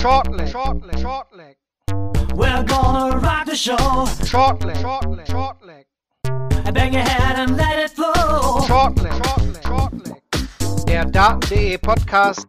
[0.00, 1.56] Shortleg, shortleg, shortleg.
[2.34, 3.76] We're gonna rock the show.
[4.24, 5.84] Shortleg, shortleg, shortleg.
[6.72, 8.62] Bang your head and let it flow.
[8.66, 10.86] Shortleg, shortleg, shortleg.
[10.86, 12.46] Der Daten.de Podcast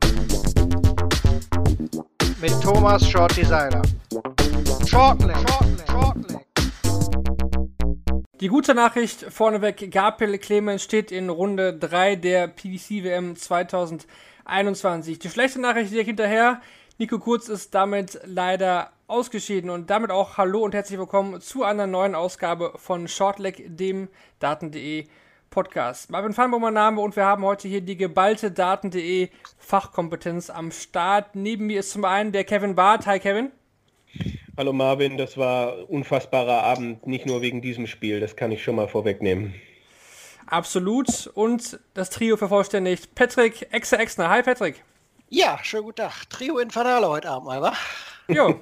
[2.40, 3.82] mit Thomas Shorty Seiler.
[4.88, 6.46] Shortleg, shortleg, shortleg.
[8.40, 15.20] Die gute Nachricht vorneweg, Gabriel Clemens steht in Runde 3 der PDC WM 2021.
[15.20, 16.62] Die schlechte Nachricht direkt hinterher,
[17.02, 21.88] Nico Kurz ist damit leider ausgeschieden und damit auch Hallo und herzlich willkommen zu einer
[21.88, 24.08] neuen Ausgabe von Shortleg, dem
[24.38, 25.08] Daten.de
[25.50, 26.12] Podcast.
[26.12, 31.36] Marvin Feinbaum mein Name und wir haben heute hier die geballte Daten.de Fachkompetenz am Start.
[31.36, 33.08] Neben mir ist zum einen der Kevin Barth.
[33.08, 33.52] Hi Kevin.
[34.56, 38.76] Hallo Marvin, das war unfassbarer Abend, nicht nur wegen diesem Spiel, das kann ich schon
[38.76, 39.56] mal vorwegnehmen.
[40.46, 41.32] Absolut.
[41.34, 44.30] Und das Trio vervollständigt Patrick Exe Exner.
[44.30, 44.84] Hi Patrick.
[45.34, 46.30] Ja, schönen guten Tag.
[46.30, 47.74] Trio Infernale heute Abend mal, wa?
[48.28, 48.60] Jo,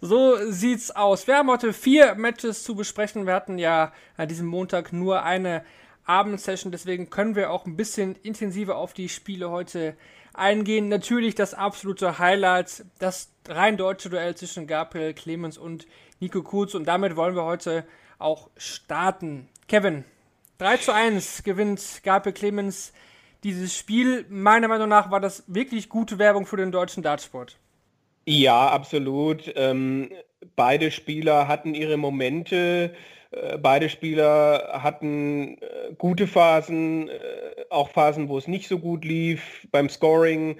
[0.00, 1.28] so sieht's aus.
[1.28, 3.26] Wir haben heute vier Matches zu besprechen.
[3.26, 5.64] Wir hatten ja an diesem Montag nur eine
[6.04, 9.96] Abendsession, deswegen können wir auch ein bisschen intensiver auf die Spiele heute
[10.34, 10.88] eingehen.
[10.88, 15.86] Natürlich das absolute Highlight, das rein deutsche Duell zwischen Gabriel Clemens und
[16.18, 17.86] Nico Kurz und damit wollen wir heute
[18.18, 19.48] auch starten.
[19.68, 20.04] Kevin,
[20.58, 22.92] 3 zu 1 gewinnt Gabriel Clemens
[23.44, 24.26] dieses Spiel.
[24.28, 27.58] Meiner Meinung nach war das wirklich gute Werbung für den deutschen Dartsport.
[28.26, 29.52] Ja, absolut.
[29.56, 30.10] Ähm,
[30.54, 32.94] beide Spieler hatten ihre Momente.
[33.30, 37.12] Äh, beide Spieler hatten äh, gute Phasen, äh,
[37.68, 39.66] auch Phasen, wo es nicht so gut lief.
[39.70, 40.56] Beim Scoring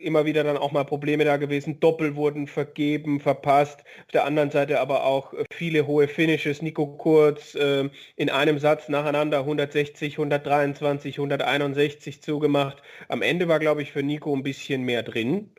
[0.00, 1.80] immer wieder dann auch mal Probleme da gewesen.
[1.80, 3.80] Doppel wurden vergeben, verpasst.
[4.04, 6.62] Auf der anderen Seite aber auch viele hohe Finishes.
[6.62, 12.80] Nico Kurz in einem Satz nacheinander 160, 123, 161 zugemacht.
[13.08, 15.50] Am Ende war, glaube ich, für Nico ein bisschen mehr drin.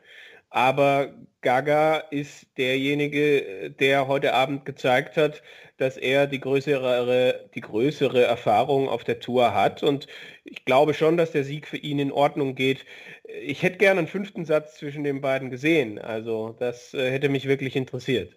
[0.50, 5.42] Aber Gaga ist derjenige, der heute Abend gezeigt hat,
[5.76, 9.82] dass er die größere, die größere Erfahrung auf der Tour hat.
[9.82, 10.08] Und
[10.44, 12.84] ich glaube schon, dass der Sieg für ihn in Ordnung geht.
[13.42, 15.98] Ich hätte gerne einen fünften Satz zwischen den beiden gesehen.
[15.98, 18.36] Also das äh, hätte mich wirklich interessiert.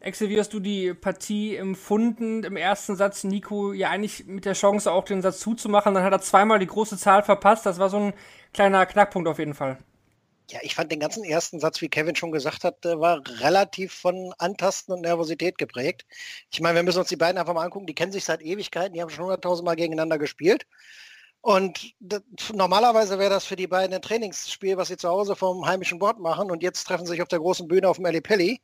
[0.00, 2.42] Exe, wie hast du die Partie empfunden?
[2.44, 5.94] Im ersten Satz Nico ja eigentlich mit der Chance auch den Satz zuzumachen.
[5.94, 7.66] Dann hat er zweimal die große Zahl verpasst.
[7.66, 8.12] Das war so ein
[8.52, 9.78] kleiner Knackpunkt auf jeden Fall.
[10.50, 14.34] Ja, ich fand den ganzen ersten Satz, wie Kevin schon gesagt hat, war relativ von
[14.38, 16.04] Antasten und Nervosität geprägt.
[16.50, 17.86] Ich meine, wir müssen uns die beiden einfach mal angucken.
[17.86, 18.94] Die kennen sich seit Ewigkeiten.
[18.94, 20.66] Die haben schon hunderttausend Mal gegeneinander gespielt.
[21.42, 21.94] Und
[22.52, 26.18] normalerweise wäre das für die beiden ein Trainingsspiel, was sie zu Hause vom heimischen Bord
[26.18, 26.50] machen.
[26.50, 28.60] Und jetzt treffen sie sich auf der großen Bühne auf dem Pelli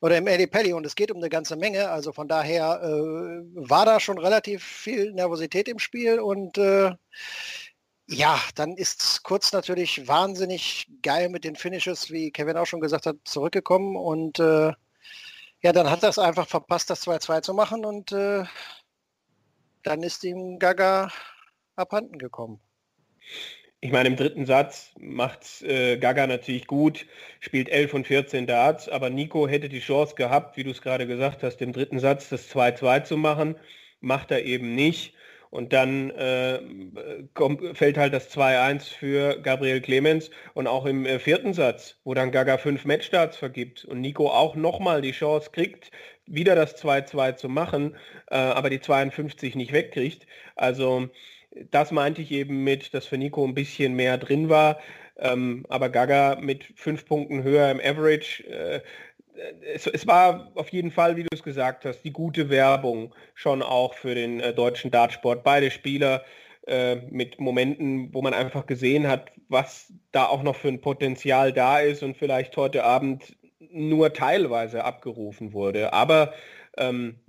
[0.00, 1.88] oder im Pelli und es geht um eine ganze Menge.
[1.90, 6.92] Also von daher äh, war da schon relativ viel Nervosität im Spiel und äh,
[8.10, 13.06] ja, dann ist Kurz natürlich wahnsinnig geil mit den Finishes, wie Kevin auch schon gesagt
[13.06, 14.72] hat, zurückgekommen und äh,
[15.62, 18.44] ja, dann hat er es einfach verpasst, das 2-2 zu machen und äh,
[19.84, 21.12] dann ist ihm Gaga
[21.76, 22.60] abhanden gekommen.
[23.80, 27.06] Ich meine, im dritten Satz macht äh, Gaga natürlich gut,
[27.38, 31.06] spielt 11 und 14 Darts, aber Nico hätte die Chance gehabt, wie du es gerade
[31.06, 33.56] gesagt hast, im dritten Satz das 2-2 zu machen,
[34.00, 35.14] macht er eben nicht.
[35.50, 36.60] Und dann äh,
[37.34, 42.14] kommt, fällt halt das 2-1 für Gabriel Clemens und auch im äh, vierten Satz, wo
[42.14, 45.90] dann Gaga fünf Matchstarts vergibt und Nico auch nochmal die Chance kriegt,
[46.26, 47.96] wieder das 2-2 zu machen,
[48.30, 50.26] äh, aber die 52 nicht wegkriegt.
[50.54, 51.08] Also
[51.70, 54.78] das meinte ich eben mit, dass für Nico ein bisschen mehr drin war.
[55.16, 58.80] Ähm, aber Gaga mit fünf Punkten höher im Average äh,
[59.74, 63.62] es, es, war auf jeden Fall, wie du es gesagt hast, die gute Werbung schon
[63.62, 65.42] auch für den äh, deutschen Dartsport.
[65.42, 66.24] Beide Spieler
[66.66, 71.52] äh, mit Momenten, wo man einfach gesehen hat, was da auch noch für ein Potenzial
[71.52, 73.36] da ist und vielleicht heute Abend
[73.70, 75.92] nur teilweise abgerufen wurde.
[75.92, 76.32] Aber
[76.76, 77.20] ähm,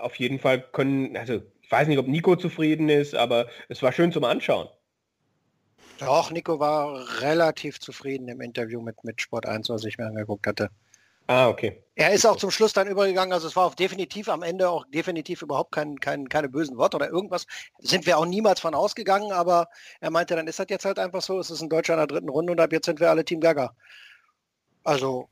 [0.00, 3.92] auf jeden Fall können, also ich weiß nicht, ob Nico zufrieden ist, aber es war
[3.92, 4.68] schön zum Anschauen.
[5.98, 10.46] Doch, Nico war relativ zufrieden im Interview mit, mit Sport 1, was ich mir angeguckt
[10.46, 10.70] hatte.
[11.30, 11.80] Ah, okay.
[11.94, 14.84] Er ist auch zum Schluss dann übergegangen, also es war auch definitiv am Ende auch
[14.86, 17.46] definitiv überhaupt kein, kein, keine bösen Worte oder irgendwas.
[17.78, 19.68] Sind wir auch niemals von ausgegangen, aber
[20.00, 22.08] er meinte, dann ist das jetzt halt einfach so, es ist ein Deutscher in der
[22.08, 23.76] dritten Runde und ab jetzt sind wir alle Team Gaga.
[24.82, 25.28] Also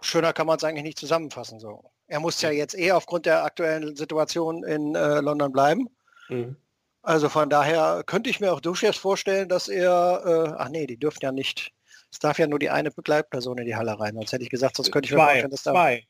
[0.00, 1.58] schöner kann man es eigentlich nicht zusammenfassen.
[1.58, 1.90] So.
[2.06, 5.88] Er muss ja jetzt eh aufgrund der aktuellen Situation in äh, London bleiben.
[6.28, 6.54] Mhm.
[7.02, 10.98] Also von daher könnte ich mir auch durchaus vorstellen, dass er, äh, ach nee, die
[10.98, 11.72] dürfen ja nicht,
[12.12, 14.14] es darf ja nur die eine Begleitperson in die Halle rein.
[14.14, 15.72] Sonst hätte ich gesagt, sonst könnte ich mir zwei, vorstellen, dass da...
[15.72, 16.06] Zwei.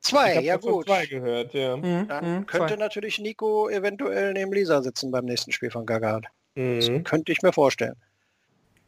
[0.00, 0.86] Zwei, ja gut.
[0.86, 1.76] Zwei gehört, ja.
[1.76, 2.76] Mhm, Dann mhm, könnte zwei.
[2.76, 6.20] natürlich Nico eventuell neben Lisa sitzen beim nächsten Spiel von Gaga.
[6.56, 6.80] Mhm.
[6.80, 7.94] Das könnte ich mir vorstellen.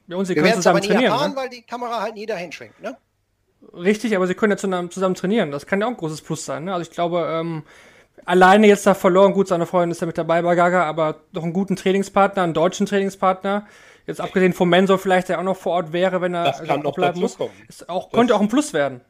[0.08, 1.12] Ja, und sie Wir können werden es aber zusammen nie trainieren.
[1.12, 1.36] erfahren, Ne?
[1.36, 2.80] weil die Kamera halt nie dahin schwenkt.
[2.82, 2.96] Ne?
[3.72, 5.52] Richtig, aber sie können ja zusammen, zusammen trainieren.
[5.52, 6.64] Das kann ja auch ein großes Plus sein.
[6.64, 6.74] Ne?
[6.74, 7.62] Also ich glaube, ähm,
[8.24, 11.44] alleine jetzt da verloren, gut, seine Freundin ist ja mit dabei bei Gaga, aber doch
[11.44, 13.66] einen guten Trainingspartner, einen deutschen Trainingspartner.
[14.06, 16.82] Jetzt abgesehen vom Mensor vielleicht, der auch noch vor Ort wäre, wenn er Das kann
[16.82, 17.36] noch bleiben muss.
[17.36, 17.62] dazukommen.
[17.68, 19.00] Ist auch, könnte auch ein Plus werden.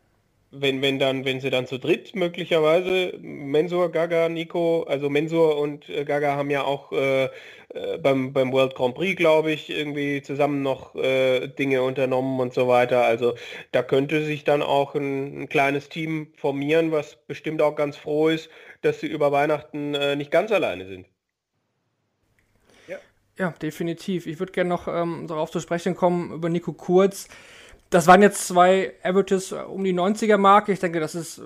[0.56, 5.88] wenn, wenn dann, wenn sie dann zu dritt möglicherweise, Mensur, Gaga, Nico, also Mensur und
[5.88, 10.22] äh, Gaga haben ja auch äh, äh, beim, beim World Grand Prix, glaube ich, irgendwie
[10.22, 13.04] zusammen noch äh, Dinge unternommen und so weiter.
[13.04, 13.34] Also
[13.72, 18.28] da könnte sich dann auch ein, ein kleines Team formieren, was bestimmt auch ganz froh
[18.28, 18.48] ist,
[18.82, 21.06] dass sie über Weihnachten äh, nicht ganz alleine sind.
[23.36, 24.26] Ja, definitiv.
[24.26, 27.28] Ich würde gerne noch ähm, darauf zu sprechen kommen über Nico Kurz.
[27.90, 30.72] Das waren jetzt zwei Averages äh, um die 90er Marke.
[30.72, 31.42] Ich denke, das ist äh,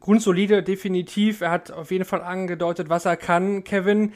[0.00, 1.40] grundsolide, definitiv.
[1.40, 4.14] Er hat auf jeden Fall angedeutet, was er kann, Kevin.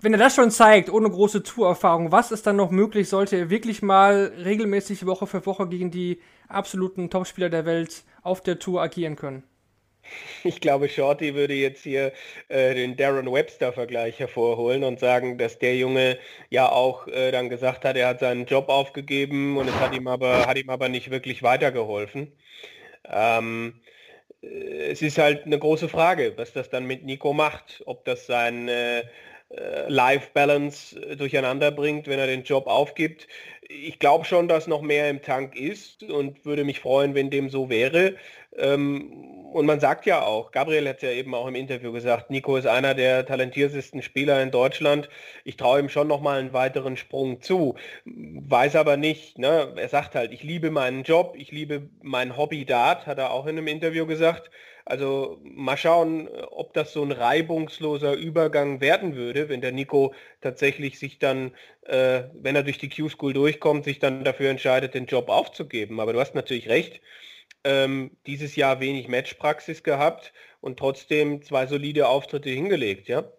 [0.00, 3.50] Wenn er das schon zeigt, ohne große Tourerfahrung, was ist dann noch möglich, sollte er
[3.50, 8.80] wirklich mal regelmäßig Woche für Woche gegen die absoluten Topspieler der Welt auf der Tour
[8.80, 9.42] agieren können?
[10.44, 12.12] Ich glaube, Shorty würde jetzt hier
[12.48, 16.18] äh, den Darren Webster-Vergleich hervorholen und sagen, dass der Junge
[16.48, 20.08] ja auch äh, dann gesagt hat, er hat seinen Job aufgegeben und es hat ihm
[20.08, 22.32] aber, hat ihm aber nicht wirklich weitergeholfen.
[23.04, 23.80] Ähm,
[24.42, 28.26] äh, es ist halt eine große Frage, was das dann mit Nico macht, ob das
[28.26, 29.04] sein äh,
[29.88, 33.26] Life-Balance äh, durcheinander bringt, wenn er den Job aufgibt.
[33.68, 37.50] Ich glaube schon, dass noch mehr im Tank ist und würde mich freuen, wenn dem
[37.50, 38.14] so wäre.
[38.56, 39.12] Ähm,
[39.52, 42.66] und man sagt ja auch, Gabriel hat ja eben auch im Interview gesagt, Nico ist
[42.66, 45.08] einer der talentiertesten Spieler in Deutschland.
[45.44, 47.74] Ich traue ihm schon noch mal einen weiteren Sprung zu.
[48.04, 49.72] Weiß aber nicht, ne?
[49.76, 53.46] er sagt halt, ich liebe meinen Job, ich liebe mein Hobby Dart, hat er auch
[53.46, 54.50] in einem Interview gesagt.
[54.84, 60.98] Also mal schauen, ob das so ein reibungsloser Übergang werden würde, wenn der Nico tatsächlich
[60.98, 65.28] sich dann, äh, wenn er durch die Q-School durchkommt, sich dann dafür entscheidet, den Job
[65.28, 66.00] aufzugeben.
[66.00, 67.00] Aber du hast natürlich recht,
[67.64, 73.32] ähm, dieses Jahr wenig Matchpraxis gehabt und trotzdem zwei solide Auftritte hingelegt, ja.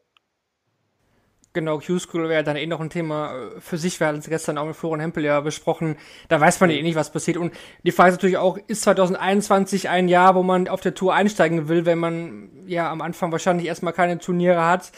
[1.53, 3.99] Genau, Q-School wäre dann eh noch ein Thema äh, für sich.
[3.99, 5.97] Wir hatten es gestern auch mit Florian Hempel ja besprochen.
[6.29, 7.35] Da weiß man ja eh nicht, was passiert.
[7.35, 7.53] Und
[7.83, 11.67] die Frage ist natürlich auch, ist 2021 ein Jahr, wo man auf der Tour einsteigen
[11.67, 14.93] will, wenn man ja am Anfang wahrscheinlich erstmal keine Turniere hat?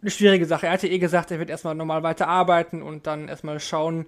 [0.00, 0.66] Eine schwierige Sache.
[0.66, 4.06] Er hatte eh gesagt, er wird erstmal normal weiter arbeiten und dann erstmal schauen,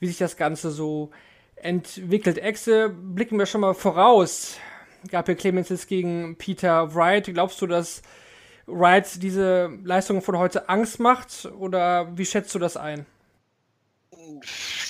[0.00, 1.10] wie sich das Ganze so
[1.54, 2.38] entwickelt.
[2.38, 4.56] Exe, blicken wir schon mal voraus.
[5.08, 7.26] Gabriel Clemens ist gegen Peter Wright.
[7.32, 8.02] Glaubst du, dass
[8.66, 13.06] Wright diese Leistung von heute Angst macht oder wie schätzt du das ein?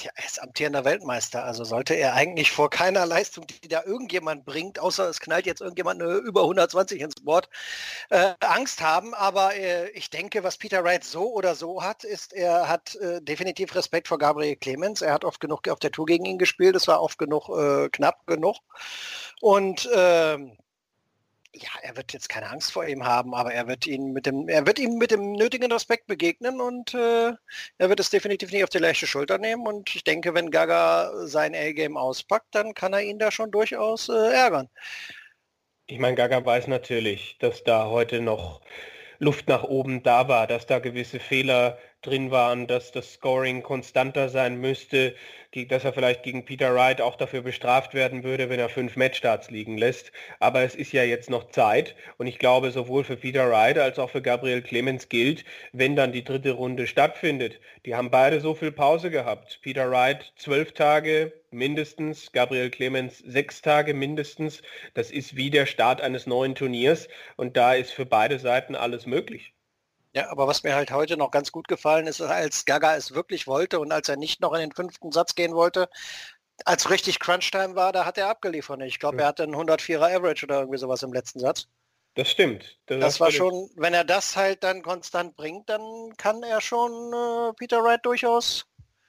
[0.02, 4.46] Ja, er ist amtierender Weltmeister, also sollte er eigentlich vor keiner Leistung, die da irgendjemand
[4.46, 7.49] bringt, außer es knallt jetzt irgendjemand eine über 120 ins Board,
[8.08, 9.14] äh, Angst haben.
[9.14, 13.20] Aber äh, ich denke, was Peter Wright so oder so hat, ist, er hat äh,
[13.20, 15.02] definitiv Respekt vor Gabriel Clemens.
[15.02, 17.88] Er hat oft genug auf der Tour gegen ihn gespielt, es war oft genug äh,
[17.90, 18.56] knapp genug.
[19.40, 20.56] Und ähm,
[21.96, 24.66] er wird jetzt keine Angst vor ihm haben, aber er wird ihn mit dem, er
[24.66, 27.32] wird ihm mit dem nötigen Respekt begegnen und äh,
[27.78, 29.66] er wird es definitiv nicht auf die leichte Schulter nehmen.
[29.66, 34.10] Und ich denke, wenn Gaga sein A-Game auspackt, dann kann er ihn da schon durchaus
[34.10, 34.69] äh, ärgern.
[35.87, 38.60] Ich meine, Gaga weiß natürlich, dass da heute noch
[39.19, 44.28] Luft nach oben da war, dass da gewisse Fehler drin waren, dass das Scoring konstanter
[44.28, 45.14] sein müsste,
[45.68, 49.50] dass er vielleicht gegen Peter Wright auch dafür bestraft werden würde, wenn er fünf Matchstarts
[49.50, 50.12] liegen lässt.
[50.38, 53.98] Aber es ist ja jetzt noch Zeit und ich glaube, sowohl für Peter Wright als
[53.98, 57.60] auch für Gabriel Clemens gilt, wenn dann die dritte Runde stattfindet.
[57.86, 59.60] Die haben beide so viel Pause gehabt.
[59.62, 64.62] Peter Wright zwölf Tage mindestens, Gabriel Clemens sechs Tage mindestens.
[64.94, 69.06] Das ist wie der Start eines neuen Turniers und da ist für beide Seiten alles
[69.06, 69.55] möglich.
[70.16, 73.46] Ja, aber was mir halt heute noch ganz gut gefallen ist, als Gaga es wirklich
[73.46, 75.90] wollte und als er nicht noch in den fünften Satz gehen wollte,
[76.64, 78.80] als richtig Crunch-Time war, da hat er abgeliefert.
[78.80, 81.66] Ich glaube, er hatte einen 104er Average oder irgendwie sowas im letzten Satz.
[82.14, 82.78] Das stimmt.
[82.87, 85.82] Das, das war schon, wenn er das halt dann konstant bringt, dann
[86.16, 88.64] kann er schon äh, Peter Wright durchaus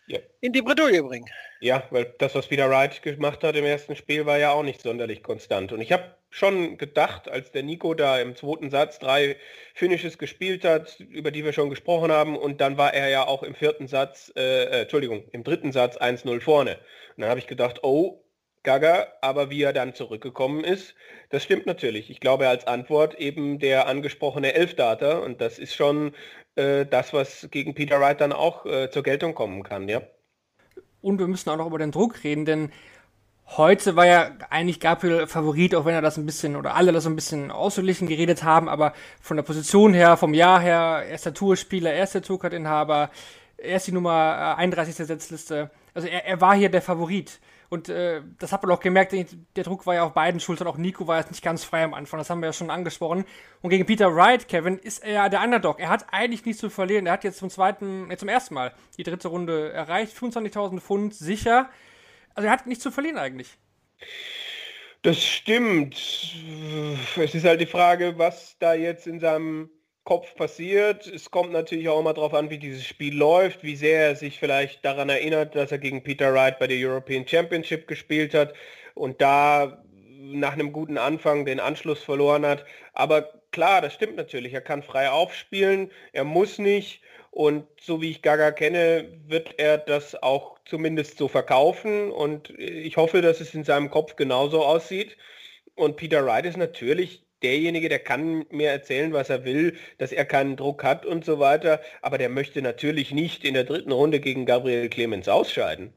[0.07, 0.19] ja.
[0.41, 1.29] in die Bredouille bringen.
[1.59, 4.81] Ja, weil das, was Peter Wright gemacht hat im ersten Spiel, war ja auch nicht
[4.81, 5.71] sonderlich konstant.
[5.71, 9.37] Und ich habe schon gedacht, als der Nico da im zweiten Satz drei
[9.73, 13.43] Finishes gespielt hat, über die wir schon gesprochen haben, und dann war er ja auch
[13.43, 16.75] im vierten Satz, äh, äh, Entschuldigung, im dritten Satz 1-0 vorne.
[17.15, 18.23] Und dann habe ich gedacht, oh,
[18.63, 20.93] Gaga, aber wie er dann zurückgekommen ist,
[21.29, 22.09] das stimmt natürlich.
[22.09, 26.13] Ich glaube als Antwort eben der angesprochene Elfdata und das ist schon
[26.57, 30.01] äh, das, was gegen Peter Wright dann auch äh, zur Geltung kommen kann, ja.
[31.01, 32.71] Und wir müssen auch noch über den Druck reden, denn
[33.55, 37.05] heute war ja eigentlich Gabriel Favorit, auch wenn er das ein bisschen oder alle das
[37.05, 41.93] ein bisschen ausgeglichen geredet haben, aber von der Position her, vom Jahr her, erster Tourspieler,
[41.93, 43.09] erster Tourcard-Inhaber,
[43.57, 45.71] Er ist die Nummer äh, 31 der Setzliste.
[45.93, 47.39] Also er, er war hier der Favorit.
[47.69, 50.67] Und äh, das hat man auch gemerkt, der Druck war ja auf beiden Schultern.
[50.67, 53.25] Auch Nico war jetzt nicht ganz frei am Anfang, das haben wir ja schon angesprochen.
[53.61, 55.79] Und gegen Peter Wright, Kevin, ist er ja der Underdog.
[55.79, 57.05] Er hat eigentlich nichts zu verlieren.
[57.05, 60.15] Er hat jetzt zum zweiten, äh, zum ersten Mal die dritte Runde erreicht.
[60.15, 61.69] 25.000 Pfund sicher.
[62.33, 63.57] Also er hat nichts zu verlieren eigentlich.
[65.01, 65.95] Das stimmt.
[67.15, 69.69] Es ist halt die Frage, was da jetzt in seinem
[70.07, 71.05] Kopf passiert.
[71.05, 74.39] Es kommt natürlich auch immer darauf an, wie dieses Spiel läuft, wie sehr er sich
[74.39, 78.53] vielleicht daran erinnert, dass er gegen Peter Wright bei der European Championship gespielt hat
[78.95, 79.83] und da
[80.17, 82.63] nach einem guten Anfang den Anschluss verloren hat.
[82.93, 84.53] Aber klar, das stimmt natürlich.
[84.53, 87.01] Er kann frei aufspielen, er muss nicht.
[87.29, 92.11] Und so wie ich Gaga kenne, wird er das auch zumindest so verkaufen.
[92.11, 95.17] Und ich hoffe, dass es in seinem Kopf genauso aussieht.
[95.75, 100.25] Und Peter Wright ist natürlich derjenige, der kann mir erzählen, was er will, dass er
[100.25, 104.19] keinen Druck hat und so weiter, aber der möchte natürlich nicht in der dritten Runde
[104.19, 105.93] gegen Gabriel Clemens ausscheiden.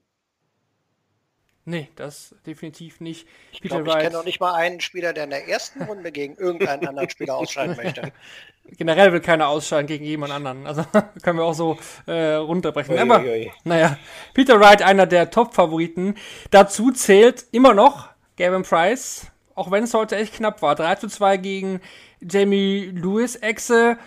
[1.66, 3.28] Nee, das definitiv nicht.
[3.52, 6.36] Ich, glaub, ich kenne noch nicht mal einen Spieler, der in der ersten Runde gegen
[6.36, 8.12] irgendeinen anderen Spieler ausscheiden möchte.
[8.76, 10.66] Generell will keiner ausscheiden gegen jemand anderen.
[10.66, 10.84] Also
[11.22, 12.94] können wir auch so äh, runterbrechen.
[12.94, 13.52] Ui, Aber, ui.
[13.64, 13.98] naja,
[14.32, 16.16] Peter Wright, einer der Top-Favoriten.
[16.50, 19.26] Dazu zählt immer noch Gavin Price,
[19.60, 20.74] auch wenn es heute echt knapp war.
[20.74, 21.82] 3 zu 2 gegen
[22.22, 23.98] Jamie Lewis Exe.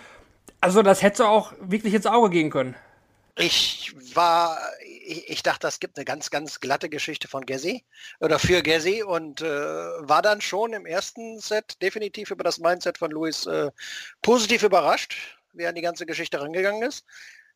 [0.62, 2.76] Also das hätte auch wirklich ins Auge gehen können.
[3.36, 7.84] Ich war, ich, ich dachte, das gibt eine ganz, ganz glatte Geschichte von Gessi
[8.20, 12.98] oder für Gessi und äh, war dann schon im ersten Set definitiv über das Mindset
[12.98, 13.70] von Lewis äh,
[14.24, 15.16] positiv überrascht,
[15.54, 17.06] wie er an die ganze Geschichte rangegangen ist.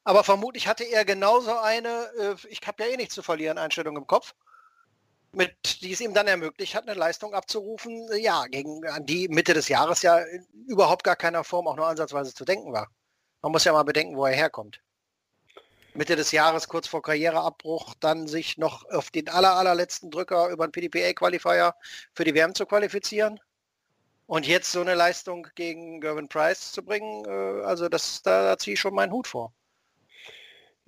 [0.04, 3.98] Aber vermutlich hatte er genauso eine, äh, ich habe ja eh nichts zu verlieren, Einstellung
[3.98, 4.36] im Kopf
[5.38, 9.70] mit, die es ihm dann ermöglicht hat, eine Leistung abzurufen, ja, gegen die Mitte des
[9.70, 10.20] Jahres ja
[10.68, 12.90] überhaupt gar keiner Form auch nur ansatzweise zu denken war.
[13.42, 14.82] Man muss ja mal bedenken, wo er herkommt.
[15.94, 20.68] Mitte des Jahres, kurz vor Karriereabbruch, dann sich noch auf den aller, allerletzten Drücker über
[20.68, 21.74] den PDPA-Qualifier
[22.14, 23.40] für die WM zu qualifizieren.
[24.28, 28.58] Und jetzt so eine Leistung gegen Gervin Price zu bringen, äh, also das, da, da
[28.58, 29.54] ziehe ich schon meinen Hut vor.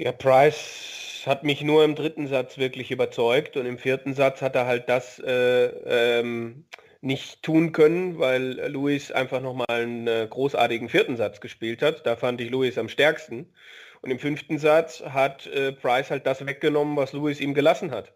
[0.01, 4.55] Ja, Price hat mich nur im dritten Satz wirklich überzeugt und im vierten Satz hat
[4.55, 5.65] er halt das äh,
[6.21, 6.63] ähm,
[7.01, 12.05] nicht tun können, weil Luis einfach nochmal einen äh, großartigen vierten Satz gespielt hat.
[12.05, 13.53] Da fand ich Luis am stärksten.
[13.99, 18.13] Und im fünften Satz hat äh, Price halt das weggenommen, was Luis ihm gelassen hat.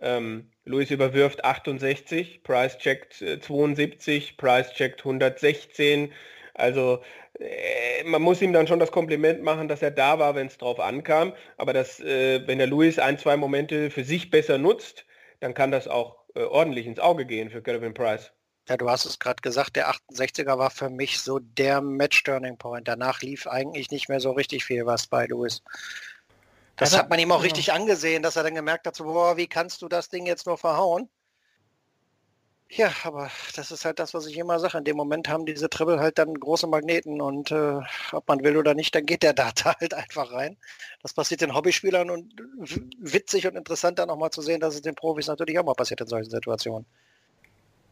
[0.00, 6.12] Ähm, Luis überwirft 68, Price checkt äh, 72, Price checkt 116.
[6.56, 7.00] Also
[7.38, 10.58] äh, man muss ihm dann schon das Kompliment machen, dass er da war, wenn es
[10.58, 11.34] drauf ankam.
[11.56, 15.04] Aber dass, äh, wenn der Luis ein, zwei Momente für sich besser nutzt,
[15.40, 18.32] dann kann das auch äh, ordentlich ins Auge gehen für Kevin Price.
[18.68, 22.88] Ja, du hast es gerade gesagt, der 68er war für mich so der Match-Turning-Point.
[22.88, 25.62] Danach lief eigentlich nicht mehr so richtig viel was bei Luis.
[26.74, 29.46] Das hat man ihm auch richtig angesehen, dass er dann gemerkt hat, so, boah, wie
[29.46, 31.08] kannst du das Ding jetzt nur verhauen?
[32.68, 34.78] Ja, aber das ist halt das, was ich immer sage.
[34.78, 37.80] In dem Moment haben diese Triple halt dann große Magneten und äh,
[38.12, 40.56] ob man will oder nicht, dann geht der Data halt einfach rein.
[41.02, 42.34] Das passiert den Hobbyspielern und
[42.98, 45.74] witzig und interessant dann auch mal zu sehen, dass es den Profis natürlich auch mal
[45.74, 46.86] passiert in solchen Situationen.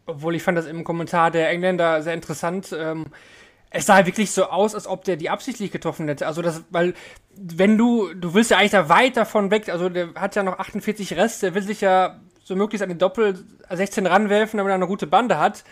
[0.07, 2.75] Obwohl ich fand das im Kommentar der Engländer sehr interessant.
[2.77, 3.07] Ähm,
[3.71, 6.27] es sah wirklich so aus, als ob der die absichtlich getroffen hätte.
[6.27, 6.95] Also das, weil
[7.37, 10.59] wenn du, du willst ja eigentlich da weit davon weg, also der hat ja noch
[10.59, 14.77] 48 Rest, der will sich ja so möglichst an den Doppel 16 ranwerfen, damit er
[14.77, 15.65] eine gute Bande hat.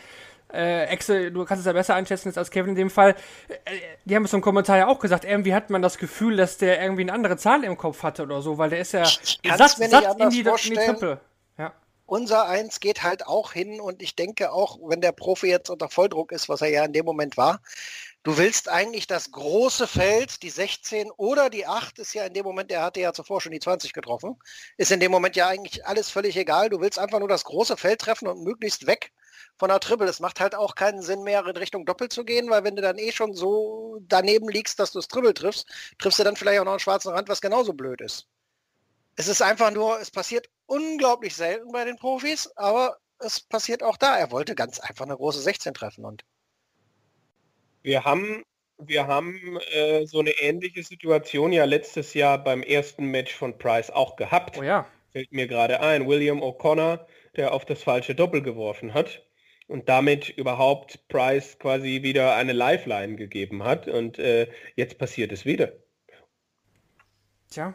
[0.52, 3.14] Äh, Exe, du kannst es ja besser einschätzen jetzt als Kevin in dem Fall.
[3.48, 6.58] Äh, die haben es im Kommentar ja auch gesagt, irgendwie hat man das Gefühl, dass
[6.58, 9.78] der irgendwie eine andere Zahl im Kopf hatte oder so, weil der ist ja satt,
[9.78, 11.20] satt in, die, in die Triple.
[11.56, 11.72] Ja.
[12.04, 15.88] Unser Eins geht halt auch hin und ich denke auch, wenn der Profi jetzt unter
[15.88, 17.60] Volldruck ist, was er ja in dem Moment war,
[18.24, 22.44] Du willst eigentlich das große Feld, die 16 oder die 8 ist ja in dem
[22.44, 24.38] Moment, der hatte ja zuvor schon die 20 getroffen,
[24.76, 26.68] ist in dem Moment ja eigentlich alles völlig egal.
[26.68, 29.12] Du willst einfach nur das große Feld treffen und möglichst weg
[29.58, 30.08] von der Triple.
[30.08, 32.82] Es macht halt auch keinen Sinn mehr, in Richtung Doppel zu gehen, weil wenn du
[32.82, 35.66] dann eh schon so daneben liegst, dass du das Triple triffst,
[35.98, 38.28] triffst du dann vielleicht auch noch einen schwarzen Rand, was genauso blöd ist.
[39.16, 43.96] Es ist einfach nur, es passiert unglaublich selten bei den Profis, aber es passiert auch
[43.96, 44.16] da.
[44.16, 46.24] Er wollte ganz einfach eine große 16 treffen und
[47.82, 48.44] wir haben,
[48.78, 53.90] wir haben äh, so eine ähnliche Situation ja letztes Jahr beim ersten Match von Price
[53.90, 54.58] auch gehabt.
[54.58, 54.86] Oh ja.
[55.12, 56.08] Fällt mir gerade ein.
[56.08, 59.22] William O'Connor, der auf das falsche Doppel geworfen hat
[59.66, 63.88] und damit überhaupt Price quasi wieder eine Lifeline gegeben hat.
[63.88, 65.72] Und äh, jetzt passiert es wieder.
[67.50, 67.74] Tja.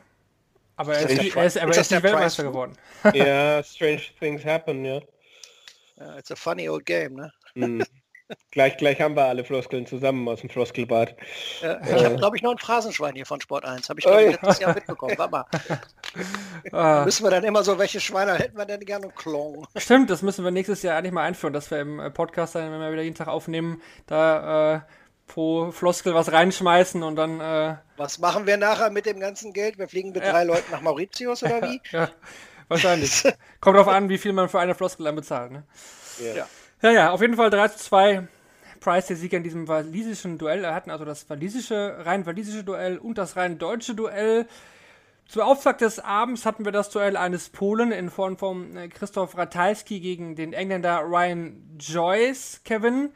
[0.75, 2.73] Aber er ist, er ist, aber er ist nicht Weltmeister geworden.
[3.13, 5.01] ja, strange things happen, ja.
[5.99, 7.31] Yeah, it's a funny old game, ne?
[7.55, 7.81] Mm.
[8.51, 11.15] Gleich, gleich haben wir alle Floskeln zusammen aus dem Floskelbad.
[11.61, 13.87] Ja, ich habe, glaube ich, noch ein Phrasenschwein hier von Sport 1.
[13.87, 15.17] Habe ich, glaube ich, letztes Jahr mitbekommen.
[15.17, 15.45] Warte mal.
[16.71, 19.09] Ah, Müssen wir dann immer so, welche Schweine hätten wir denn gerne?
[19.09, 19.67] Klong.
[19.77, 22.71] stimmt, das müssen wir nächstes Jahr eigentlich mal einführen, dass wir im äh, Podcast dann,
[22.71, 24.79] wenn wir wieder jeden Tag aufnehmen, da äh,
[25.27, 29.77] pro Floskel was reinschmeißen und dann äh, Was machen wir nachher mit dem ganzen Geld?
[29.77, 30.31] Wir fliegen mit Ja.
[30.31, 31.79] drei Leuten nach Mauritius oder wie?
[31.91, 32.09] ja,
[32.67, 33.23] wahrscheinlich.
[33.61, 35.51] Kommt drauf an, wie viel man für eine Floskel dann bezahlt.
[35.51, 35.63] Ne?
[36.35, 36.47] Ja.
[36.81, 38.27] Ja, ja, auf jeden Fall 3 zu 2.
[38.79, 40.63] Price der Sieger in diesem walisischen Duell.
[40.63, 44.47] Er hatten also das walisische, rein walisische Duell und das rein deutsche Duell.
[45.27, 49.35] Zu Auftakt des Abends hatten wir das Duell eines Polen in Form von äh, Christoph
[49.35, 53.09] Ratajski gegen den Engländer Ryan Joyce, Kevin.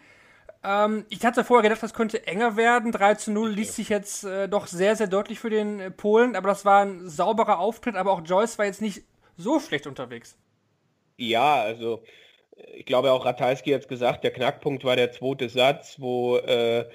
[0.64, 2.92] Ähm, ich hatte vorher gedacht, das könnte enger werden.
[2.92, 6.36] 3 zu 0 liest sich jetzt äh, doch sehr, sehr deutlich für den äh, Polen,
[6.36, 9.04] aber das war ein sauberer Auftritt, aber auch Joyce war jetzt nicht
[9.38, 10.36] so schlecht unterwegs.
[11.16, 12.04] Ja, also
[12.74, 16.80] ich glaube auch Ratajski hat es gesagt, der Knackpunkt war der zweite Satz, wo äh,
[16.80, 16.86] äh,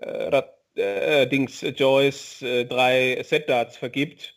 [0.00, 4.36] Rat, äh, Dings Joyce äh, drei Setdarts vergibt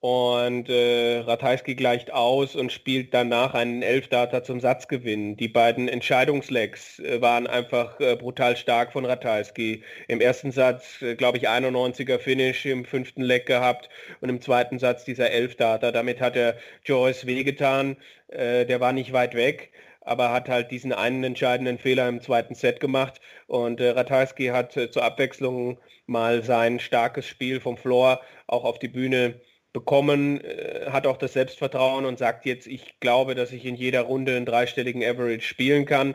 [0.00, 5.36] und äh, Ratajski gleicht aus und spielt danach einen Elfdarter zum Satzgewinn.
[5.36, 9.82] Die beiden Entscheidungslecks äh, waren einfach äh, brutal stark von Ratajski.
[10.06, 13.88] Im ersten Satz, äh, glaube ich, 91er Finish im fünften Leck gehabt
[14.20, 15.90] und im zweiten Satz dieser Elfdarter.
[15.90, 17.96] Damit hat er Joyce wehgetan.
[18.28, 19.72] Äh, der war nicht weit weg
[20.08, 24.76] aber hat halt diesen einen entscheidenden Fehler im zweiten Set gemacht und äh, Ratajski hat
[24.76, 29.40] äh, zur Abwechslung mal sein starkes Spiel vom Floor auch auf die Bühne
[29.72, 34.02] bekommen, äh, hat auch das Selbstvertrauen und sagt jetzt, ich glaube, dass ich in jeder
[34.02, 36.14] Runde einen dreistelligen Average spielen kann.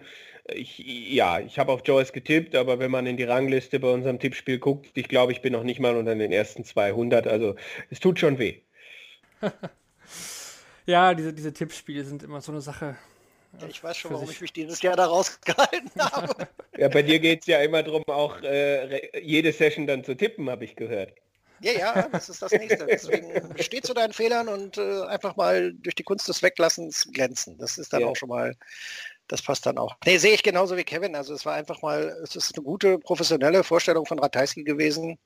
[0.53, 4.19] Ich, ja, ich habe auf Joyce getippt, aber wenn man in die Rangliste bei unserem
[4.19, 7.55] Tippspiel guckt, ich glaube, ich bin noch nicht mal unter den ersten 200, also
[7.89, 8.59] es tut schon weh.
[10.85, 12.97] Ja, diese, diese Tippspiele sind immer so eine Sache.
[13.69, 16.47] Ich weiß schon, warum ich mich dieses Jahr da rausgehalten habe.
[16.77, 20.49] Ja, bei dir geht es ja immer darum, auch äh, jede Session dann zu tippen,
[20.49, 21.13] habe ich gehört.
[21.59, 22.85] Ja, ja, das ist das Nächste.
[22.85, 23.31] Deswegen
[23.61, 27.57] steh zu deinen Fehlern und äh, einfach mal durch die Kunst des Weglassens glänzen.
[27.57, 28.07] Das ist dann Ja.
[28.07, 28.55] auch schon mal,
[29.27, 29.95] das passt dann auch.
[30.05, 31.15] Nee, sehe ich genauso wie Kevin.
[31.15, 35.17] Also es war einfach mal, es ist eine gute professionelle Vorstellung von Ratajski gewesen.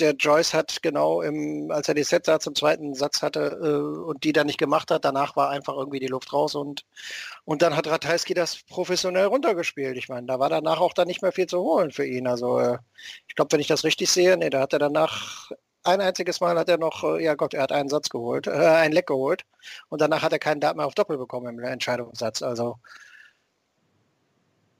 [0.00, 4.24] Der Joyce hat genau im, als er die Setsatz im zweiten Satz hatte äh, und
[4.24, 6.84] die dann nicht gemacht hat, danach war einfach irgendwie die Luft raus und
[7.44, 9.96] und dann hat Ratajski das professionell runtergespielt.
[9.96, 12.26] Ich meine, da war danach auch dann nicht mehr viel zu holen für ihn.
[12.26, 12.78] Also äh,
[13.28, 15.50] ich glaube, wenn ich das richtig sehe, nee, da hat er danach
[15.84, 18.50] ein einziges Mal hat er noch, äh, ja Gott, er hat einen Satz geholt, äh,
[18.52, 19.44] einen Leck geholt
[19.88, 22.42] und danach hat er keinen Dart mehr auf Doppel bekommen im Entscheidungssatz.
[22.42, 22.78] Also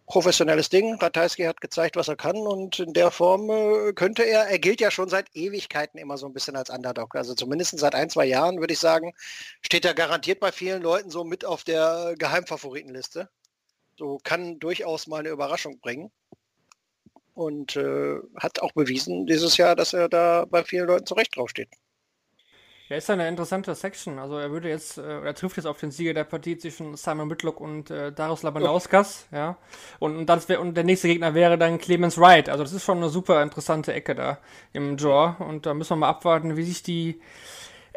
[0.07, 0.95] professionelles Ding.
[0.97, 4.81] Ratajski hat gezeigt, was er kann und in der Form äh, könnte er, er gilt
[4.81, 7.15] ja schon seit Ewigkeiten immer so ein bisschen als Underdog.
[7.15, 9.15] Also zumindest seit ein, zwei Jahren würde ich sagen,
[9.63, 13.29] steht er garantiert bei vielen Leuten so mit auf der Geheimfavoritenliste.
[13.99, 16.11] So kann durchaus mal eine Überraschung bringen.
[17.35, 21.69] Und äh, hat auch bewiesen dieses Jahr, dass er da bei vielen Leuten zurecht draufsteht.
[22.89, 24.19] Ja, ist eine interessante Section.
[24.19, 27.31] Also er würde jetzt, äh, er trifft jetzt auf den Sieger der Partie zwischen Simon
[27.31, 29.57] Whitlock und äh, Darius Labanauskas, ja.
[30.01, 32.51] Und, und, das wär, und der nächste Gegner wäre dann Clemens Wright.
[32.51, 34.39] Also das ist schon eine super interessante Ecke da
[34.75, 35.43] im Draw.
[35.43, 37.21] Und da müssen wir mal abwarten, wie sich die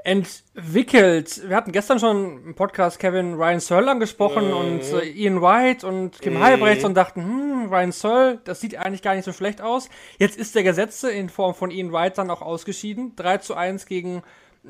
[0.05, 1.41] entwickelt.
[1.49, 6.21] Wir hatten gestern schon im Podcast Kevin Ryan Searle angesprochen und äh, Ian White und
[6.21, 9.89] Kim Halbrechts und dachten, hm, Ryan Searle, das sieht eigentlich gar nicht so schlecht aus.
[10.17, 13.17] Jetzt ist der Gesetze in Form von Ian White dann auch ausgeschieden.
[13.17, 14.23] 3 zu 1 gegen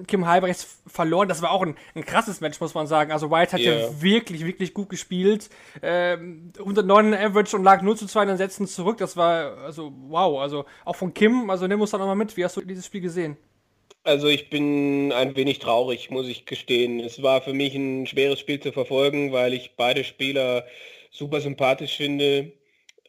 [0.06, 1.28] Kim Halbrechts verloren.
[1.30, 3.12] Das war auch ein, ein krasses Match, muss man sagen.
[3.12, 4.02] Also White hat ja Ja.
[4.02, 5.50] wirklich, wirklich gut gespielt.
[5.82, 8.98] Ähm, 109 Average und lag 0 zu 2 in den Sätzen zurück.
[8.98, 10.40] Das war, also wow.
[10.42, 12.36] Also auch von Kim, also nimm uns da nochmal mit.
[12.38, 13.38] Wie hast du dieses Spiel gesehen?
[14.04, 17.00] Also ich bin ein wenig traurig, muss ich gestehen.
[17.02, 20.66] Es war für mich ein schweres Spiel zu verfolgen, weil ich beide Spieler
[21.12, 22.54] super sympathisch finde,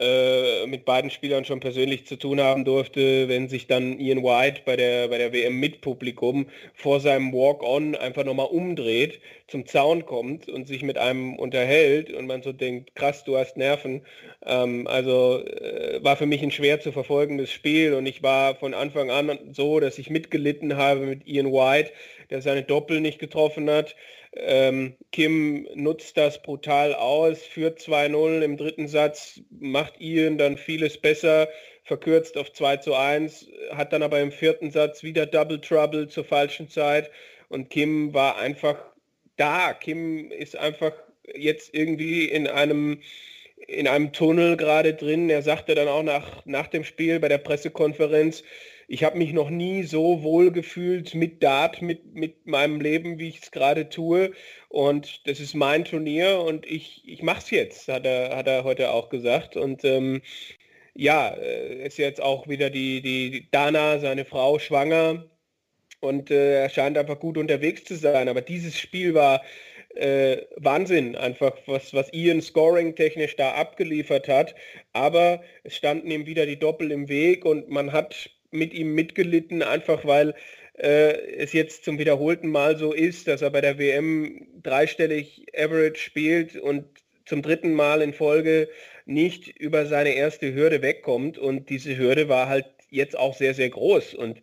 [0.00, 4.62] äh, mit beiden Spielern schon persönlich zu tun haben durfte, wenn sich dann Ian White
[4.64, 10.06] bei der, bei der WM mit Publikum vor seinem Walk-On einfach nochmal umdreht, zum Zaun
[10.06, 14.02] kommt und sich mit einem unterhält und man so denkt, krass, du hast Nerven.
[14.46, 18.74] Ähm, also äh, war für mich ein schwer zu verfolgendes Spiel und ich war von
[18.74, 21.90] Anfang an so, dass ich mitgelitten habe mit Ian White,
[22.30, 23.96] der seine Doppel nicht getroffen hat.
[24.40, 30.98] Ähm, Kim nutzt das brutal aus, führt 2-0 im dritten Satz, macht Ian dann vieles
[30.98, 31.48] besser,
[31.84, 36.24] verkürzt auf 2 zu 1, hat dann aber im vierten Satz wieder Double Trouble zur
[36.24, 37.10] falschen Zeit
[37.48, 38.76] und Kim war einfach
[39.36, 39.72] da.
[39.72, 40.92] Kim ist einfach
[41.34, 43.00] jetzt irgendwie in einem
[43.66, 45.28] in einem Tunnel gerade drin.
[45.28, 48.42] Er sagte dann auch nach, nach dem Spiel bei der Pressekonferenz,
[48.88, 53.28] ich habe mich noch nie so wohl gefühlt mit Dart, mit, mit meinem Leben, wie
[53.28, 54.32] ich es gerade tue.
[54.70, 58.64] Und das ist mein Turnier und ich, ich mache es jetzt, hat er, hat er
[58.64, 59.56] heute auch gesagt.
[59.56, 60.22] Und ähm,
[60.94, 65.26] ja, äh, ist jetzt auch wieder die, die Dana, seine Frau, schwanger.
[66.00, 68.28] Und äh, er scheint einfach gut unterwegs zu sein.
[68.28, 69.42] Aber dieses Spiel war
[69.96, 74.54] äh, Wahnsinn, einfach was, was Ian Scoring technisch da abgeliefert hat.
[74.94, 79.62] Aber es standen ihm wieder die Doppel im Weg und man hat mit ihm mitgelitten,
[79.62, 80.34] einfach weil
[80.74, 86.00] äh, es jetzt zum wiederholten Mal so ist, dass er bei der WM dreistellig Average
[86.00, 86.84] spielt und
[87.24, 88.68] zum dritten Mal in Folge
[89.04, 91.38] nicht über seine erste Hürde wegkommt.
[91.38, 94.14] Und diese Hürde war halt jetzt auch sehr, sehr groß.
[94.14, 94.40] Und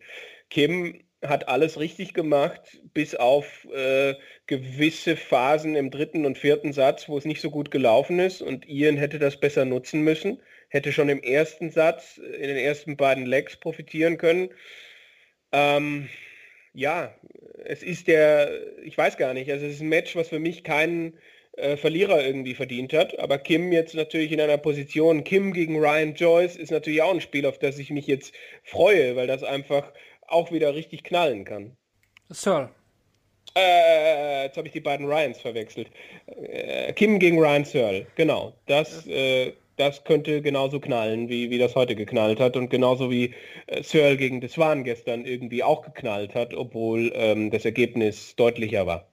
[0.50, 4.14] Kim hat alles richtig gemacht, bis auf äh,
[4.46, 8.42] gewisse Phasen im dritten und vierten Satz, wo es nicht so gut gelaufen ist.
[8.42, 10.40] Und Ian hätte das besser nutzen müssen,
[10.76, 14.50] hätte schon im ersten Satz, in den ersten beiden Legs profitieren können.
[15.52, 16.08] Ähm,
[16.72, 17.14] ja,
[17.64, 18.50] es ist der,
[18.84, 21.18] ich weiß gar nicht, also es ist ein Match, was für mich keinen
[21.56, 23.18] äh, Verlierer irgendwie verdient hat.
[23.18, 27.20] Aber Kim jetzt natürlich in einer Position, Kim gegen Ryan Joyce ist natürlich auch ein
[27.20, 29.92] Spiel, auf das ich mich jetzt freue, weil das einfach
[30.28, 31.76] auch wieder richtig knallen kann.
[32.28, 32.70] Searle.
[33.56, 35.90] Äh, jetzt habe ich die beiden Ryans verwechselt.
[36.26, 38.52] Äh, Kim gegen Ryan Searle, genau.
[38.66, 43.34] Das, äh, das könnte genauso knallen, wie, wie das heute geknallt hat und genauso wie
[43.66, 49.08] äh, Searle gegen Deswan gestern irgendwie auch geknallt hat, obwohl ähm, das Ergebnis deutlicher war.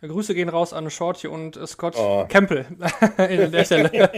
[0.00, 2.24] Grüße gehen raus an Shorty und Scott oh.
[2.28, 2.66] Campbell
[3.28, 3.90] in der Stelle.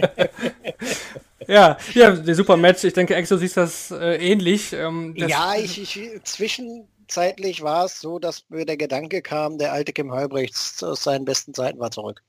[1.46, 2.85] ja, ja, der super Match.
[2.85, 4.75] Ich denke, Exo siehst das äh, ähnlich.
[4.75, 9.92] Ähm, ja, ich, ich, zwischenzeitlich war es so, dass mir der Gedanke kam, der alte
[9.94, 12.23] Kim Halbrechts aus seinen besten Zeiten war zurück.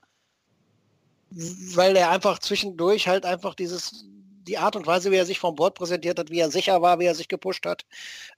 [1.74, 4.06] Weil er einfach zwischendurch halt einfach dieses
[4.46, 6.98] die Art und Weise, wie er sich vom Bord präsentiert hat, wie er sicher war,
[6.98, 7.84] wie er sich gepusht hat,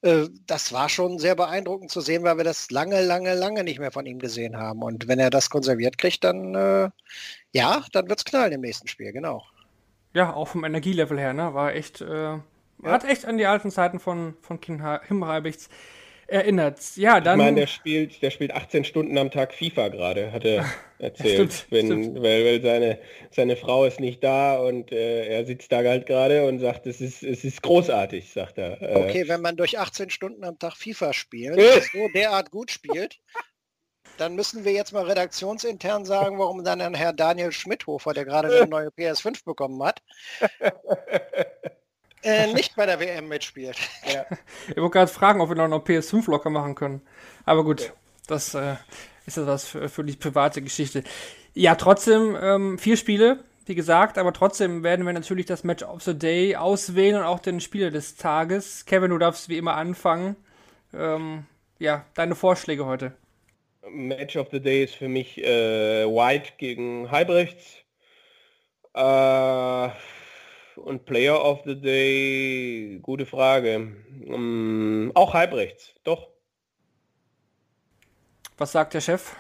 [0.03, 3.79] äh, das war schon sehr beeindruckend zu sehen, weil wir das lange, lange, lange nicht
[3.79, 4.83] mehr von ihm gesehen haben.
[4.83, 6.91] Und wenn er das konserviert kriegt, dann äh,
[7.53, 9.45] ja, dann wird es knallen im nächsten Spiel, genau.
[10.13, 11.55] Ja, auch vom Energielevel her, ne?
[11.55, 12.43] War echt, äh, ja.
[12.85, 15.69] hat echt an die alten Zeiten von, von Kim Himmelreibichts
[16.27, 16.79] erinnert.
[16.97, 17.39] Ja, dann.
[17.39, 20.65] Ich meine, der spielt, der spielt 18 Stunden am Tag FIFA gerade, hat er
[20.99, 21.53] erzählt.
[21.53, 22.23] stimmt, wenn, stimmt.
[22.23, 22.99] Weil, weil seine,
[23.31, 27.01] seine Frau ist nicht da und äh, er sitzt da halt gerade und sagt, es
[27.01, 28.81] ist, es ist großartig, sagt er.
[28.81, 31.61] Äh, okay, wenn man durch 18 Stunden am Tag FIFA spielt,
[31.93, 33.19] so derart gut spielt,
[34.19, 38.49] dann müssen wir jetzt mal redaktionsintern sagen, warum dann ein Herr Daniel Schmidhofer, der gerade
[38.49, 40.03] eine neue PS5 bekommen hat,
[42.25, 43.77] äh, nicht bei der WM mitspielt.
[44.13, 44.27] Ja.
[44.69, 47.01] Ich wollte gerade fragen, ob wir noch eine PS5 locker machen können.
[47.45, 47.93] Aber gut, ja.
[48.27, 48.77] das äh,
[49.27, 51.05] ist ja was für, für, die private Geschichte.
[51.55, 56.03] Ja, trotzdem ähm, vier Spiele, wie gesagt, aber trotzdem werden wir natürlich das Match of
[56.03, 58.85] the Day auswählen und auch den Spieler des Tages.
[58.85, 60.37] Kevin, du darfst wie immer anfangen.
[60.93, 61.47] Ähm,
[61.79, 63.13] ja, deine Vorschläge heute.
[63.91, 67.85] Match of the Day ist für mich äh, White gegen Halbrechts.
[68.95, 69.89] Äh,
[70.77, 73.93] und Player of the Day, gute Frage.
[74.27, 76.29] Um, auch Halbrechts, doch.
[78.57, 79.35] Was sagt der Chef?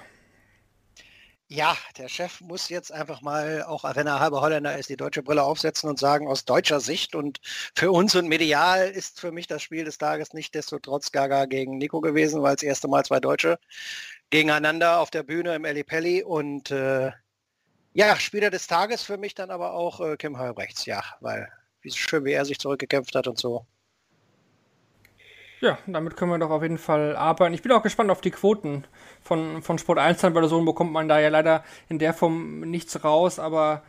[1.48, 5.22] Ja, der Chef muss jetzt einfach mal, auch wenn er halber Holländer ist, die deutsche
[5.22, 7.38] Brille aufsetzen und sagen, aus deutscher Sicht und
[7.76, 11.44] für uns und medial ist für mich das Spiel des Tages nicht desto trotz Gaga
[11.44, 13.58] gegen Nico gewesen, weil das erste Mal zwei Deutsche
[14.30, 17.12] gegeneinander auf der Bühne im Eli Pelli und äh,
[17.94, 21.48] ja, Spieler des Tages für mich dann aber auch äh, Kim Halbrechts, ja, weil
[21.80, 23.64] wie schön, wie er sich zurückgekämpft hat und so.
[25.60, 27.54] Ja, damit können wir doch auf jeden Fall arbeiten.
[27.54, 28.84] Ich bin auch gespannt auf die Quoten
[29.22, 33.02] von, von Sport 1, weil Sohn bekommt man da ja leider in der Form nichts
[33.04, 33.82] raus, aber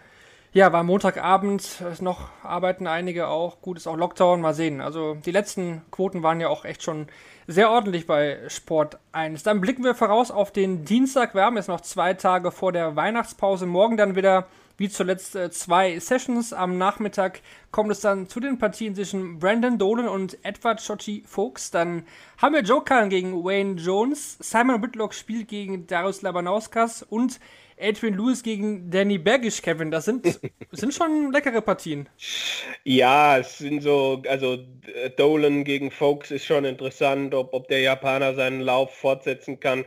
[0.55, 3.59] ja, war Montagabend, noch arbeiten einige auch.
[3.61, 4.79] Gut, ist auch Lockdown, mal sehen.
[4.79, 7.07] Also die letzten Quoten waren ja auch echt schon
[7.45, 9.43] sehr ordentlich bei Sport 1.
[9.43, 11.35] Dann blicken wir voraus auf den Dienstag.
[11.35, 13.65] Wir haben jetzt noch zwei Tage vor der Weihnachtspause.
[13.65, 16.53] Morgen dann wieder, wie zuletzt, äh, zwei Sessions.
[16.53, 17.41] Am Nachmittag
[17.71, 21.69] kommt es dann zu den Partien zwischen Brandon Dolan und Edward Schotti Fuchs.
[21.69, 22.05] Dann
[22.41, 24.37] haben wir Joe Cullen gegen Wayne Jones.
[24.39, 27.41] Simon Whitlock spielt gegen Darius Labanauskas und
[27.79, 29.91] Adrian Lewis gegen Danny Bergisch, Kevin.
[29.91, 30.39] Das sind,
[30.71, 32.07] sind schon leckere Partien.
[32.83, 34.57] Ja, es sind so, also
[35.17, 39.85] Dolan gegen Folks ist schon interessant, ob, ob der Japaner seinen Lauf fortsetzen kann.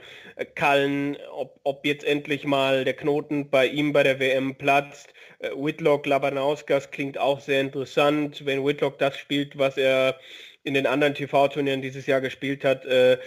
[0.55, 5.13] Kallen, ob, ob jetzt endlich mal der Knoten bei ihm bei der WM platzt.
[5.39, 8.45] Äh, Whitlock, Labanauskas klingt auch sehr interessant.
[8.45, 10.19] Wenn Whitlock das spielt, was er
[10.65, 13.19] in den anderen TV-Turnieren dieses Jahr gespielt hat, äh, äh,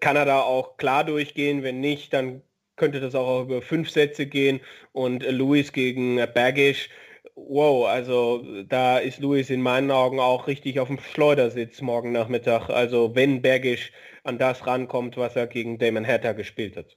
[0.00, 1.62] kann er da auch klar durchgehen.
[1.62, 2.42] Wenn nicht, dann
[2.76, 4.60] könnte das auch über fünf Sätze gehen
[4.92, 6.88] und Louis gegen Bagish
[7.34, 12.68] wow, also da ist Luis in meinen Augen auch richtig auf dem Schleudersitz morgen Nachmittag.
[12.68, 13.92] Also wenn Bergisch
[14.24, 16.96] an das rankommt, was er gegen Damon Hatter gespielt hat.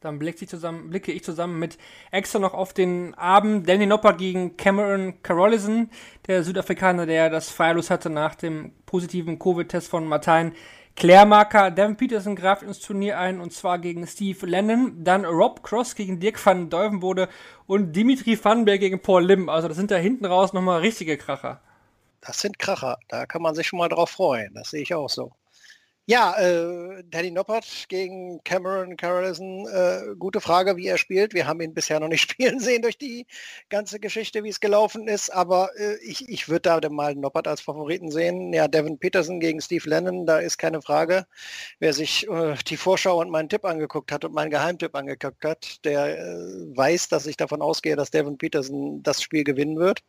[0.00, 1.76] Dann blicke ich, zusammen, blicke ich zusammen mit
[2.10, 5.90] extra noch auf den Abend Danny Noppert gegen Cameron Carolison,
[6.26, 10.52] der Südafrikaner, der das Feierlos hatte nach dem positiven Covid-Test von Martin.
[10.96, 15.94] Klärmarker, Devin Peterson greift ins Turnier ein und zwar gegen Steve Lennon, dann Rob Cross
[15.94, 17.28] gegen Dirk van Deuvenbode
[17.66, 19.48] und Dimitri Vandenberg gegen Paul Lim.
[19.48, 21.60] Also das sind da hinten raus nochmal richtige Kracher.
[22.20, 25.08] Das sind Kracher, da kann man sich schon mal drauf freuen, das sehe ich auch
[25.08, 25.32] so.
[26.06, 31.34] Ja, äh, Danny Noppert gegen Cameron Carolison, äh, gute Frage, wie er spielt.
[31.34, 33.26] Wir haben ihn bisher noch nicht spielen sehen durch die
[33.68, 37.60] ganze Geschichte, wie es gelaufen ist, aber äh, ich, ich würde da mal Noppert als
[37.60, 38.52] Favoriten sehen.
[38.52, 41.26] Ja, Devin Peterson gegen Steve Lennon, da ist keine Frage.
[41.78, 45.84] Wer sich äh, die Vorschau und meinen Tipp angeguckt hat und meinen Geheimtipp angeguckt hat,
[45.84, 50.02] der äh, weiß, dass ich davon ausgehe, dass Devin Peterson das Spiel gewinnen wird.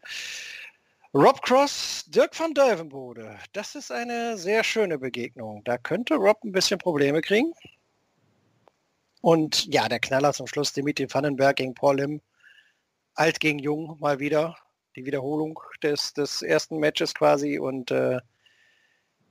[1.13, 3.37] Rob Cross, Dirk van Duivenbode.
[3.51, 5.61] Das ist eine sehr schöne Begegnung.
[5.65, 7.51] Da könnte Rob ein bisschen Probleme kriegen.
[9.19, 12.21] Und ja, der Knaller zum Schluss, Dimitri Vandenberg gegen Paul Lim.
[13.13, 14.55] Alt gegen Jung mal wieder.
[14.95, 17.59] Die Wiederholung des, des ersten Matches quasi.
[17.59, 18.21] Und äh,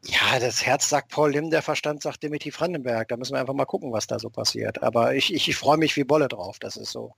[0.05, 3.09] ja, das Herz sagt Paul Lim, der Verstand sagt Dimitri Vandenberg.
[3.09, 4.83] Da müssen wir einfach mal gucken, was da so passiert.
[4.83, 6.59] Aber ich, ich, ich freue mich wie Bolle drauf.
[6.59, 7.15] Das ist so.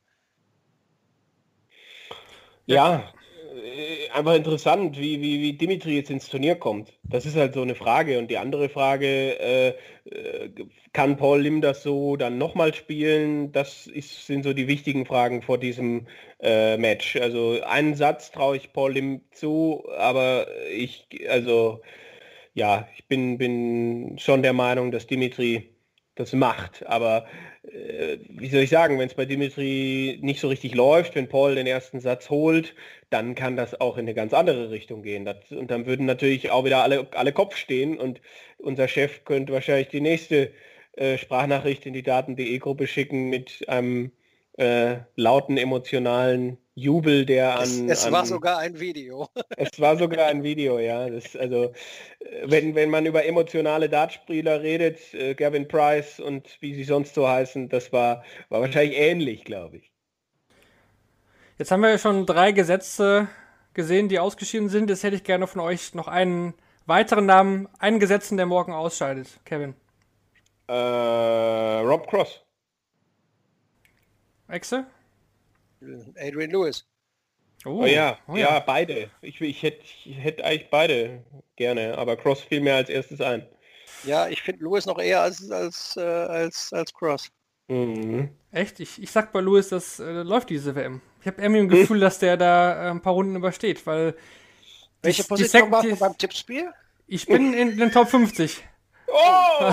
[2.67, 3.13] Ja,
[4.13, 6.93] einfach interessant, wie, wie, wie Dimitri jetzt ins Turnier kommt.
[7.05, 8.19] Das ist halt so eine Frage.
[8.19, 9.07] Und die andere Frage,
[9.41, 10.51] äh, äh
[10.93, 13.51] kann Paul Lim das so dann nochmal spielen?
[13.53, 16.07] Das ist, sind so die wichtigen Fragen vor diesem
[16.41, 17.17] äh, Match.
[17.17, 21.81] Also einen Satz traue ich Paul Lim zu, aber ich, also
[22.55, 25.72] ja, ich bin, bin schon der Meinung, dass Dimitri
[26.15, 26.87] das macht.
[26.87, 27.27] Aber
[27.63, 31.55] äh, wie soll ich sagen, wenn es bei Dimitri nicht so richtig läuft, wenn Paul
[31.55, 32.75] den ersten Satz holt,
[33.11, 35.25] dann kann das auch in eine ganz andere Richtung gehen.
[35.25, 38.21] Das, und dann würden natürlich auch wieder alle, alle Kopf stehen und
[38.59, 40.53] unser Chef könnte wahrscheinlich die nächste
[40.97, 44.13] äh, Sprachnachricht in die Daten.de-Gruppe schicken mit einem
[44.59, 47.63] äh, lauten, emotionalen Jubel, der an...
[47.63, 49.29] Es, es an, war sogar ein Video.
[49.57, 51.09] Es war sogar ein Video, ja.
[51.09, 51.73] Das, also,
[52.45, 57.29] wenn, wenn man über emotionale Dartspieler redet, äh, Gavin Price und wie sie sonst so
[57.29, 59.93] heißen, das war, war wahrscheinlich ähnlich, glaube ich.
[61.59, 63.29] Jetzt haben wir ja schon drei Gesetze
[63.75, 64.89] gesehen, die ausgeschieden sind.
[64.89, 66.55] Jetzt hätte ich gerne von euch noch einen
[66.87, 69.29] weiteren Namen, einen Gesetzen, der morgen ausscheidet.
[69.45, 69.75] Kevin.
[70.69, 72.43] Äh, Rob Cross.
[74.49, 74.87] Exe?
[76.17, 76.85] Adrian Lewis.
[77.65, 79.11] Oh, oh ja, oh ja, ja, beide.
[79.21, 81.23] Ich, ich hätte ich hätt eigentlich beide
[81.57, 83.47] gerne, aber Cross fiel mir als erstes ein.
[84.05, 87.31] Ja, ich finde Lewis noch eher als, als, äh, als, als Cross.
[87.69, 88.31] Mhm.
[88.51, 88.81] Echt?
[88.81, 91.01] Ich, ich sag bei Lewis, das äh, läuft diese WM.
[91.21, 92.01] Ich habe irgendwie ein Gefühl, hm?
[92.01, 94.17] dass der da äh, ein paar Runden übersteht, weil.
[95.03, 96.73] Welche die, Position warst du beim Tippspiel?
[97.07, 98.63] Ich bin in den Top 50.
[99.09, 99.13] Oh!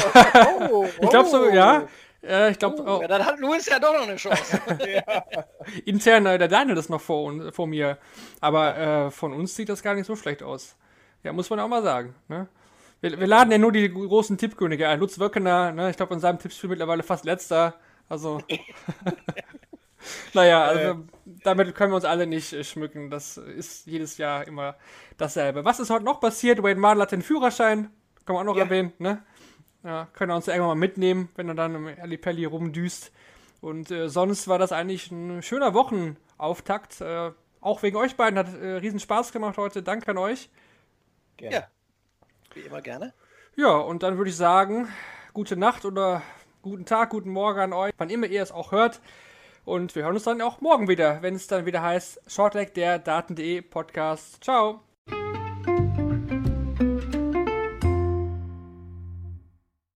[0.72, 1.88] oh ich glaube so, ja.
[2.24, 2.82] Äh, ich glaube.
[2.82, 3.02] Uh, oh.
[3.02, 4.62] ja, dann hat Louis ja doch noch eine Chance.
[4.86, 5.24] ja.
[5.86, 7.98] Intern, äh, der Daniel ist noch vor, vor mir.
[8.42, 10.76] Aber äh, von uns sieht das gar nicht so schlecht aus.
[11.24, 12.16] Ja, muss man auch mal sagen.
[12.28, 12.48] Ne?
[13.02, 15.00] Wir, wir, laden ja nur die großen Tippkönige ein.
[15.00, 15.90] Lutz Wöckener, ne?
[15.90, 17.76] ich glaube, in seinem Tippspiel mittlerweile fast letzter.
[18.08, 18.42] Also.
[20.34, 21.06] naja, also,
[21.44, 23.10] damit können wir uns alle nicht äh, schmücken.
[23.10, 24.76] Das ist jedes Jahr immer
[25.18, 25.66] dasselbe.
[25.66, 26.62] Was ist heute noch passiert?
[26.64, 27.90] Wayne Mardell hat den Führerschein.
[28.26, 28.66] Kann man auch noch ja.
[28.66, 29.24] erwähnen, ne?
[29.84, 33.12] Ja, können wir uns irgendwann mal mitnehmen, wenn er dann im Alipelli rumdüst.
[33.62, 37.02] Und äh, sonst war das eigentlich ein schöner Wochenauftakt.
[37.02, 39.84] Äh, auch wegen euch beiden hat äh, riesen Spaß gemacht heute.
[39.84, 40.50] Danke an euch.
[41.38, 41.56] Gerne.
[41.56, 41.68] Ja,
[42.54, 43.14] wie immer gerne.
[43.56, 44.88] Ja, und dann würde ich sagen,
[45.34, 46.22] gute Nacht oder
[46.62, 49.02] guten Tag, guten Morgen an euch, wann immer ihr es auch hört.
[49.66, 53.00] Und wir hören uns dann auch morgen wieder, wenn es dann wieder heißt Shortleg, der
[53.00, 54.44] Daten.de Podcast.
[54.44, 54.82] Ciao.